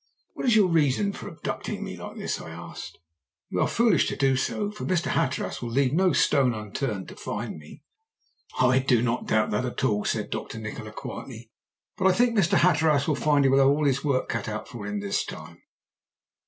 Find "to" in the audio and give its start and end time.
4.07-4.15, 7.09-7.15